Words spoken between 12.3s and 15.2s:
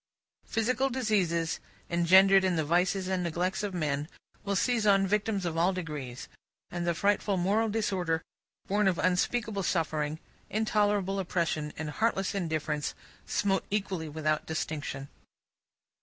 indifference, smote equally without distinction.